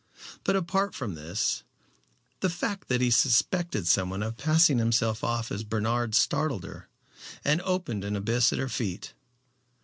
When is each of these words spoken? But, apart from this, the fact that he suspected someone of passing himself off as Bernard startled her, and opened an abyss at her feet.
But, 0.43 0.55
apart 0.55 0.95
from 0.95 1.13
this, 1.13 1.61
the 2.39 2.49
fact 2.49 2.87
that 2.87 3.01
he 3.01 3.11
suspected 3.11 3.85
someone 3.85 4.23
of 4.23 4.35
passing 4.35 4.79
himself 4.79 5.23
off 5.23 5.51
as 5.51 5.63
Bernard 5.63 6.15
startled 6.15 6.63
her, 6.63 6.89
and 7.45 7.61
opened 7.61 8.03
an 8.03 8.15
abyss 8.15 8.51
at 8.51 8.57
her 8.57 8.67
feet. 8.67 9.13